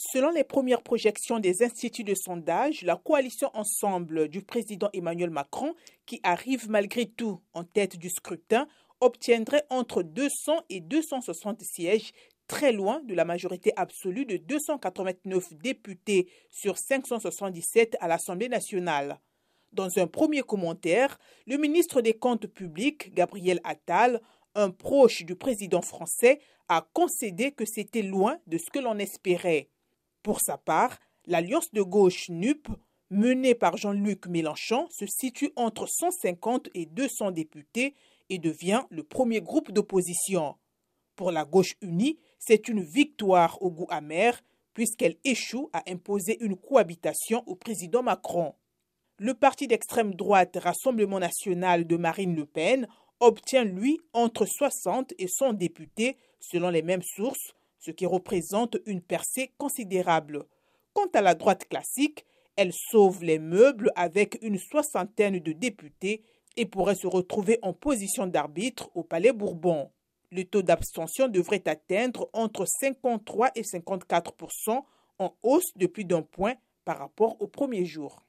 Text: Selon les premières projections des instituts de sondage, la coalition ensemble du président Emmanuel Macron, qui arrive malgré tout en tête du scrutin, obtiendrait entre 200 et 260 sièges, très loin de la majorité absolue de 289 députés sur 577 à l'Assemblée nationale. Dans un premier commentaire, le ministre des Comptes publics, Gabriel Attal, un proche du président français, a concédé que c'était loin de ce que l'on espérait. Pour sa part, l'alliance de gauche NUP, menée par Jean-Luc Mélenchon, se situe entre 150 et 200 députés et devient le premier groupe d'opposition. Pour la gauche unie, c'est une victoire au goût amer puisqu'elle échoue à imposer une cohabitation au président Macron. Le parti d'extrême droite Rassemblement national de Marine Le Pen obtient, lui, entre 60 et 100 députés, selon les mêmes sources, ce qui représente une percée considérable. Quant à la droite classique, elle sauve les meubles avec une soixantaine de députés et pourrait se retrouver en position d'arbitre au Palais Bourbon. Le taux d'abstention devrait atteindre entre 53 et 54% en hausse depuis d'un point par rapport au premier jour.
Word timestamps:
Selon 0.00 0.30
les 0.30 0.44
premières 0.44 0.84
projections 0.84 1.40
des 1.40 1.64
instituts 1.64 2.04
de 2.04 2.14
sondage, 2.14 2.82
la 2.82 2.94
coalition 2.94 3.50
ensemble 3.54 4.28
du 4.28 4.42
président 4.42 4.88
Emmanuel 4.92 5.30
Macron, 5.30 5.74
qui 6.06 6.20
arrive 6.22 6.70
malgré 6.70 7.06
tout 7.06 7.40
en 7.52 7.64
tête 7.64 7.96
du 7.96 8.08
scrutin, 8.08 8.68
obtiendrait 9.00 9.64
entre 9.70 10.04
200 10.04 10.62
et 10.70 10.78
260 10.78 11.62
sièges, 11.62 12.12
très 12.46 12.70
loin 12.70 13.00
de 13.06 13.14
la 13.14 13.24
majorité 13.24 13.72
absolue 13.74 14.24
de 14.24 14.36
289 14.36 15.54
députés 15.54 16.30
sur 16.48 16.78
577 16.78 17.96
à 17.98 18.06
l'Assemblée 18.06 18.48
nationale. 18.48 19.18
Dans 19.72 19.98
un 19.98 20.06
premier 20.06 20.42
commentaire, 20.42 21.18
le 21.48 21.56
ministre 21.56 22.02
des 22.02 22.14
Comptes 22.14 22.46
publics, 22.46 23.12
Gabriel 23.14 23.60
Attal, 23.64 24.20
un 24.54 24.70
proche 24.70 25.24
du 25.24 25.34
président 25.34 25.82
français, 25.82 26.38
a 26.68 26.86
concédé 26.92 27.50
que 27.50 27.64
c'était 27.64 28.02
loin 28.02 28.38
de 28.46 28.58
ce 28.58 28.70
que 28.70 28.78
l'on 28.78 28.98
espérait. 28.98 29.68
Pour 30.22 30.40
sa 30.40 30.58
part, 30.58 30.98
l'alliance 31.26 31.72
de 31.72 31.82
gauche 31.82 32.28
NUP, 32.28 32.68
menée 33.10 33.54
par 33.54 33.76
Jean-Luc 33.76 34.26
Mélenchon, 34.26 34.88
se 34.90 35.06
situe 35.06 35.50
entre 35.56 35.86
150 35.86 36.68
et 36.74 36.86
200 36.86 37.30
députés 37.30 37.94
et 38.28 38.38
devient 38.38 38.82
le 38.90 39.02
premier 39.02 39.40
groupe 39.40 39.72
d'opposition. 39.72 40.56
Pour 41.16 41.32
la 41.32 41.44
gauche 41.44 41.74
unie, 41.80 42.18
c'est 42.38 42.68
une 42.68 42.82
victoire 42.82 43.60
au 43.62 43.70
goût 43.70 43.86
amer 43.90 44.40
puisqu'elle 44.74 45.16
échoue 45.24 45.70
à 45.72 45.82
imposer 45.90 46.38
une 46.40 46.56
cohabitation 46.56 47.42
au 47.46 47.56
président 47.56 48.02
Macron. 48.02 48.54
Le 49.18 49.34
parti 49.34 49.66
d'extrême 49.66 50.14
droite 50.14 50.56
Rassemblement 50.62 51.18
national 51.18 51.84
de 51.84 51.96
Marine 51.96 52.36
Le 52.36 52.46
Pen 52.46 52.86
obtient, 53.18 53.64
lui, 53.64 53.98
entre 54.12 54.46
60 54.46 55.14
et 55.18 55.26
100 55.26 55.54
députés, 55.54 56.16
selon 56.38 56.70
les 56.70 56.82
mêmes 56.82 57.02
sources, 57.02 57.54
ce 57.78 57.90
qui 57.90 58.06
représente 58.06 58.76
une 58.86 59.02
percée 59.02 59.52
considérable. 59.58 60.44
Quant 60.92 61.08
à 61.14 61.20
la 61.20 61.34
droite 61.34 61.68
classique, 61.68 62.24
elle 62.56 62.72
sauve 62.72 63.22
les 63.22 63.38
meubles 63.38 63.92
avec 63.94 64.38
une 64.42 64.58
soixantaine 64.58 65.38
de 65.38 65.52
députés 65.52 66.22
et 66.56 66.66
pourrait 66.66 66.96
se 66.96 67.06
retrouver 67.06 67.58
en 67.62 67.72
position 67.72 68.26
d'arbitre 68.26 68.90
au 68.96 69.04
Palais 69.04 69.32
Bourbon. 69.32 69.90
Le 70.30 70.44
taux 70.44 70.62
d'abstention 70.62 71.28
devrait 71.28 71.66
atteindre 71.68 72.28
entre 72.32 72.66
53 72.66 73.52
et 73.54 73.62
54% 73.62 74.82
en 75.18 75.34
hausse 75.42 75.72
depuis 75.76 76.04
d'un 76.04 76.22
point 76.22 76.54
par 76.84 76.98
rapport 76.98 77.40
au 77.40 77.46
premier 77.46 77.84
jour. 77.84 78.28